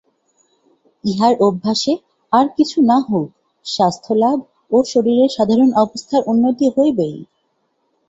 [1.03, 1.93] ইহার অভ্যাসে
[2.33, 3.29] আর কিছু না হউক
[3.65, 4.37] স্বাস্থ্যলাভ
[4.71, 7.17] ও শরীরের সাধারণ অবস্থার উন্নতি হইবেই।